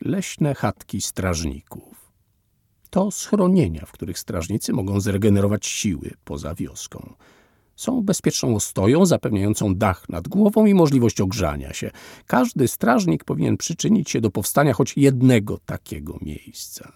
leśne 0.00 0.54
chatki 0.54 1.00
strażników. 1.00 2.12
To 2.90 3.10
schronienia, 3.10 3.86
w 3.86 3.92
których 3.92 4.18
strażnicy 4.18 4.72
mogą 4.72 5.00
zregenerować 5.00 5.66
siły 5.66 6.10
poza 6.24 6.54
wioską. 6.54 7.14
Są 7.76 8.02
bezpieczną 8.02 8.54
ostoją 8.54 9.06
zapewniającą 9.06 9.74
dach 9.74 10.08
nad 10.08 10.28
głową 10.28 10.66
i 10.66 10.74
możliwość 10.74 11.20
ogrzania 11.20 11.72
się. 11.72 11.90
Każdy 12.26 12.68
strażnik 12.68 13.24
powinien 13.24 13.56
przyczynić 13.56 14.10
się 14.10 14.20
do 14.20 14.30
powstania 14.30 14.72
choć 14.72 14.96
jednego 14.96 15.58
takiego 15.58 16.18
miejsca. 16.22 16.92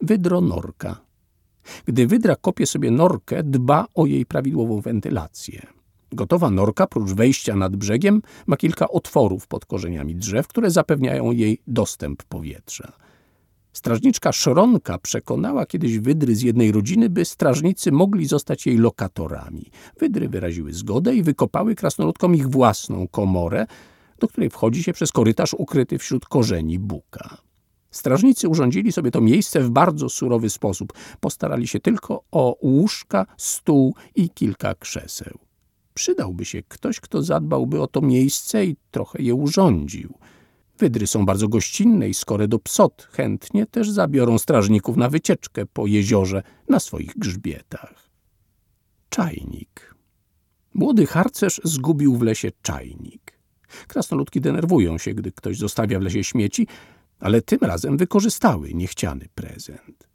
Wydronorka. 0.00 1.00
Gdy 1.84 2.06
wydra 2.06 2.36
kopie 2.36 2.66
sobie 2.66 2.90
norkę, 2.90 3.42
dba 3.42 3.86
o 3.94 4.06
jej 4.06 4.26
prawidłową 4.26 4.80
wentylację. 4.80 5.77
Gotowa 6.12 6.50
norka, 6.50 6.86
prócz 6.86 7.10
wejścia 7.10 7.56
nad 7.56 7.76
brzegiem, 7.76 8.22
ma 8.46 8.56
kilka 8.56 8.88
otworów 8.88 9.46
pod 9.46 9.66
korzeniami 9.66 10.16
drzew, 10.16 10.48
które 10.48 10.70
zapewniają 10.70 11.32
jej 11.32 11.62
dostęp 11.66 12.22
powietrza. 12.22 12.92
Strażniczka 13.72 14.32
Szronka 14.32 14.98
przekonała 14.98 15.66
kiedyś 15.66 15.98
wydry 15.98 16.36
z 16.36 16.42
jednej 16.42 16.72
rodziny, 16.72 17.10
by 17.10 17.24
strażnicy 17.24 17.92
mogli 17.92 18.26
zostać 18.26 18.66
jej 18.66 18.76
lokatorami. 18.78 19.70
Wydry 20.00 20.28
wyraziły 20.28 20.72
zgodę 20.72 21.14
i 21.14 21.22
wykopały 21.22 21.74
krasnoludkom 21.74 22.34
ich 22.34 22.48
własną 22.48 23.08
komorę, 23.08 23.66
do 24.18 24.28
której 24.28 24.50
wchodzi 24.50 24.82
się 24.82 24.92
przez 24.92 25.12
korytarz 25.12 25.54
ukryty 25.54 25.98
wśród 25.98 26.26
korzeni 26.26 26.78
buka. 26.78 27.36
Strażnicy 27.90 28.48
urządzili 28.48 28.92
sobie 28.92 29.10
to 29.10 29.20
miejsce 29.20 29.60
w 29.60 29.70
bardzo 29.70 30.08
surowy 30.08 30.50
sposób. 30.50 30.92
Postarali 31.20 31.66
się 31.66 31.80
tylko 31.80 32.24
o 32.30 32.56
łóżka, 32.62 33.26
stół 33.36 33.94
i 34.14 34.30
kilka 34.30 34.74
krzeseł. 34.74 35.47
Przydałby 35.98 36.44
się 36.44 36.62
ktoś, 36.62 37.00
kto 37.00 37.22
zadbałby 37.22 37.80
o 37.80 37.86
to 37.86 38.00
miejsce 38.00 38.64
i 38.64 38.76
trochę 38.90 39.22
je 39.22 39.34
urządził. 39.34 40.14
Wydry 40.78 41.06
są 41.06 41.26
bardzo 41.26 41.48
gościnne 41.48 42.08
i 42.08 42.14
skore 42.14 42.48
do 42.48 42.58
psot 42.58 43.08
chętnie 43.12 43.66
też 43.66 43.90
zabiorą 43.90 44.38
strażników 44.38 44.96
na 44.96 45.08
wycieczkę 45.08 45.66
po 45.66 45.86
jeziorze 45.86 46.42
na 46.68 46.80
swoich 46.80 47.18
grzbietach. 47.18 48.10
Czajnik. 49.08 49.94
Młody 50.74 51.06
harcerz 51.06 51.60
zgubił 51.64 52.16
w 52.16 52.22
lesie 52.22 52.50
czajnik. 52.62 53.38
Krasnoludki 53.88 54.40
denerwują 54.40 54.98
się, 54.98 55.14
gdy 55.14 55.32
ktoś 55.32 55.58
zostawia 55.58 55.98
w 55.98 56.02
lesie 56.02 56.24
śmieci, 56.24 56.66
ale 57.20 57.42
tym 57.42 57.58
razem 57.62 57.96
wykorzystały 57.96 58.74
niechciany 58.74 59.28
prezent. 59.34 60.08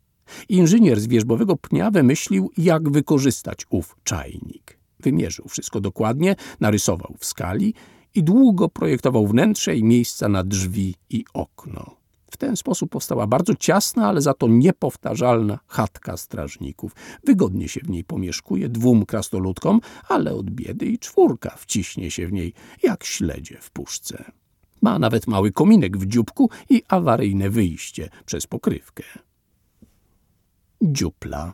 Inżynier 0.50 1.00
z 1.00 1.08
wierzbowego 1.08 1.58
pnia 1.58 1.92
wymyślił, 1.92 2.52
jak 2.58 2.90
wykorzystać 2.90 3.66
ów 3.70 3.96
czajnik. 4.04 4.83
Wymierzył 5.04 5.46
wszystko 5.48 5.82
dokładnie, 5.82 6.36
narysował 6.60 7.16
w 7.20 7.26
skali 7.26 7.74
i 8.16 8.24
długo 8.24 8.70
projektował 8.70 9.28
wnętrze 9.28 9.76
i 9.76 9.84
miejsca 9.84 10.30
na 10.30 10.44
drzwi 10.44 10.96
i 11.10 11.26
okno. 11.34 11.96
W 12.32 12.38
ten 12.38 12.58
sposób 12.58 12.92
powstała 12.92 13.28
bardzo 13.28 13.56
ciasna, 13.56 14.08
ale 14.08 14.22
za 14.22 14.34
to 14.34 14.48
niepowtarzalna 14.48 15.60
chatka 15.68 16.18
strażników. 16.18 16.96
Wygodnie 17.24 17.68
się 17.68 17.82
w 17.82 17.90
niej 17.90 18.04
pomieszkuje 18.04 18.70
dwóm 18.70 19.06
krasnoludkom, 19.06 19.82
ale 20.10 20.34
od 20.34 20.50
biedy 20.50 20.86
i 20.86 21.00
czwórka 21.00 21.56
wciśnie 21.58 22.12
się 22.12 22.28
w 22.28 22.34
niej 22.34 22.54
jak 22.84 23.04
śledzie 23.04 23.58
w 23.62 23.72
puszce. 23.72 24.32
Ma 24.82 25.00
nawet 25.00 25.28
mały 25.28 25.52
kominek 25.52 25.98
w 25.98 26.06
dzióbku 26.06 26.50
i 26.70 26.84
awaryjne 26.88 27.50
wyjście 27.50 28.10
przez 28.26 28.48
pokrywkę. 28.48 29.04
Dziupla. 30.82 31.54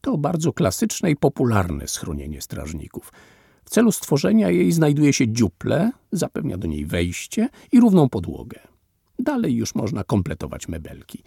To 0.00 0.18
bardzo 0.18 0.52
klasyczne 0.52 1.10
i 1.10 1.16
popularne 1.16 1.88
schronienie 1.88 2.40
strażników. 2.40 3.12
W 3.64 3.70
celu 3.70 3.92
stworzenia 3.92 4.50
jej 4.50 4.72
znajduje 4.72 5.12
się 5.12 5.32
dziuple, 5.32 5.90
zapewnia 6.12 6.58
do 6.58 6.68
niej 6.68 6.86
wejście 6.86 7.48
i 7.72 7.80
równą 7.80 8.08
podłogę. 8.08 8.60
Dalej 9.18 9.54
już 9.54 9.74
można 9.74 10.04
kompletować 10.04 10.68
mebelki. 10.68 11.22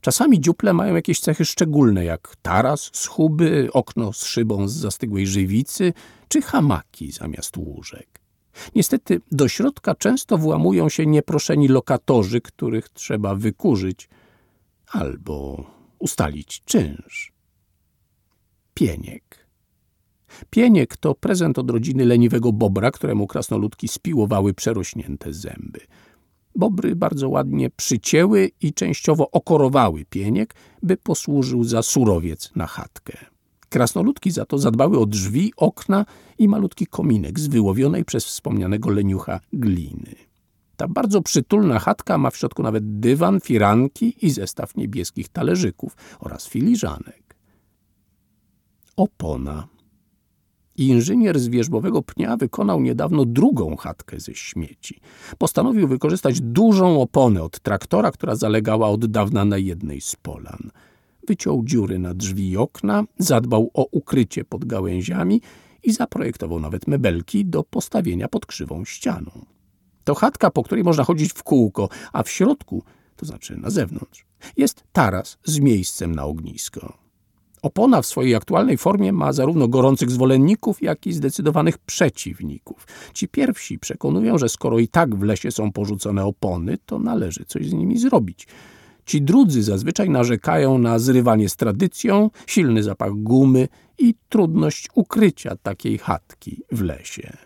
Czasami 0.00 0.40
dziuple 0.40 0.72
mają 0.72 0.94
jakieś 0.94 1.20
cechy 1.20 1.44
szczególne, 1.44 2.04
jak 2.04 2.36
taras 2.42 2.90
z 2.92 3.08
okno 3.72 4.12
z 4.12 4.24
szybą 4.24 4.68
z 4.68 4.72
zastygłej 4.72 5.26
żywicy, 5.26 5.92
czy 6.28 6.42
hamaki 6.42 7.12
zamiast 7.12 7.56
łóżek. 7.56 8.20
Niestety 8.74 9.20
do 9.32 9.48
środka 9.48 9.94
często 9.94 10.38
włamują 10.38 10.88
się 10.88 11.06
nieproszeni 11.06 11.68
lokatorzy, 11.68 12.40
których 12.40 12.88
trzeba 12.88 13.34
wykurzyć 13.34 14.08
albo 14.86 15.64
ustalić 15.98 16.62
czynsz. 16.64 17.35
Pieniek. 18.76 19.46
Pieniek 20.50 20.96
to 20.96 21.14
prezent 21.14 21.58
od 21.58 21.70
rodziny 21.70 22.04
leniwego 22.04 22.52
bobra, 22.52 22.90
któremu 22.90 23.26
krasnoludki 23.26 23.88
spiłowały 23.88 24.54
przerośnięte 24.54 25.32
zęby. 25.32 25.80
Bobry 26.54 26.96
bardzo 26.96 27.28
ładnie 27.28 27.70
przycięły 27.70 28.50
i 28.60 28.72
częściowo 28.72 29.30
okorowały 29.30 30.04
pieniek, 30.04 30.54
by 30.82 30.96
posłużył 30.96 31.64
za 31.64 31.82
surowiec 31.82 32.50
na 32.56 32.66
chatkę. 32.66 33.16
Krasnoludki 33.68 34.30
za 34.30 34.46
to 34.46 34.58
zadbały 34.58 34.98
o 34.98 35.06
drzwi, 35.06 35.52
okna 35.56 36.06
i 36.38 36.48
malutki 36.48 36.86
kominek 36.86 37.40
z 37.40 37.46
wyłowionej 37.46 38.04
przez 38.04 38.24
wspomnianego 38.24 38.90
leniucha 38.90 39.40
gliny. 39.52 40.14
Ta 40.76 40.88
bardzo 40.88 41.22
przytulna 41.22 41.78
chatka 41.78 42.18
ma 42.18 42.30
w 42.30 42.36
środku 42.36 42.62
nawet 42.62 43.00
dywan, 43.00 43.40
firanki 43.40 44.26
i 44.26 44.30
zestaw 44.30 44.76
niebieskich 44.76 45.28
talerzyków 45.28 45.96
oraz 46.20 46.48
filiżanek. 46.48 47.25
Opona. 48.96 49.68
Inżynier 50.76 51.40
z 51.40 51.48
wierzbowego 51.48 52.02
pnia 52.02 52.36
wykonał 52.36 52.80
niedawno 52.80 53.24
drugą 53.24 53.76
chatkę 53.76 54.20
ze 54.20 54.34
śmieci. 54.34 55.00
Postanowił 55.38 55.88
wykorzystać 55.88 56.40
dużą 56.40 57.00
oponę 57.00 57.42
od 57.42 57.60
traktora, 57.60 58.10
która 58.10 58.34
zalegała 58.34 58.88
od 58.88 59.06
dawna 59.06 59.44
na 59.44 59.58
jednej 59.58 60.00
z 60.00 60.16
polan. 60.16 60.70
Wyciął 61.28 61.64
dziury 61.64 61.98
na 61.98 62.14
drzwi 62.14 62.50
i 62.50 62.56
okna, 62.56 63.04
zadbał 63.18 63.70
o 63.74 63.86
ukrycie 63.90 64.44
pod 64.44 64.64
gałęziami 64.64 65.40
i 65.82 65.92
zaprojektował 65.92 66.60
nawet 66.60 66.86
mebelki 66.86 67.44
do 67.44 67.64
postawienia 67.64 68.28
pod 68.28 68.46
krzywą 68.46 68.84
ścianą. 68.84 69.30
To 70.04 70.14
chatka, 70.14 70.50
po 70.50 70.62
której 70.62 70.84
można 70.84 71.04
chodzić 71.04 71.32
w 71.32 71.42
kółko, 71.42 71.88
a 72.12 72.22
w 72.22 72.30
środku, 72.30 72.82
to 73.16 73.26
znaczy 73.26 73.56
na 73.56 73.70
zewnątrz, 73.70 74.26
jest 74.56 74.84
taras 74.92 75.38
z 75.44 75.58
miejscem 75.58 76.14
na 76.14 76.24
ognisko. 76.24 77.05
Opona 77.66 78.02
w 78.02 78.06
swojej 78.06 78.34
aktualnej 78.34 78.76
formie 78.76 79.12
ma 79.12 79.32
zarówno 79.32 79.68
gorących 79.68 80.10
zwolenników, 80.10 80.82
jak 80.82 81.06
i 81.06 81.12
zdecydowanych 81.12 81.78
przeciwników. 81.78 82.86
Ci 83.14 83.28
pierwsi 83.28 83.78
przekonują, 83.78 84.38
że 84.38 84.48
skoro 84.48 84.78
i 84.78 84.88
tak 84.88 85.14
w 85.14 85.22
lesie 85.22 85.50
są 85.50 85.72
porzucone 85.72 86.24
opony, 86.24 86.78
to 86.86 86.98
należy 86.98 87.44
coś 87.44 87.68
z 87.68 87.72
nimi 87.72 87.98
zrobić. 87.98 88.46
Ci 89.06 89.22
drudzy 89.22 89.62
zazwyczaj 89.62 90.10
narzekają 90.10 90.78
na 90.78 90.98
zrywanie 90.98 91.48
z 91.48 91.56
tradycją, 91.56 92.30
silny 92.46 92.82
zapach 92.82 93.12
gumy 93.12 93.68
i 93.98 94.14
trudność 94.28 94.88
ukrycia 94.94 95.56
takiej 95.62 95.98
chatki 95.98 96.62
w 96.72 96.82
lesie. 96.82 97.36